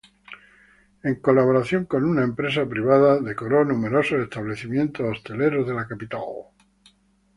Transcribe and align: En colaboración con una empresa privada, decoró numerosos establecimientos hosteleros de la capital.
En 1.03 1.21
colaboración 1.21 1.85
con 1.85 2.03
una 2.05 2.23
empresa 2.23 2.65
privada, 2.67 3.19
decoró 3.19 3.63
numerosos 3.63 4.19
establecimientos 4.21 5.07
hosteleros 5.07 5.67
de 5.67 5.75
la 5.75 5.85
capital. 5.85 6.23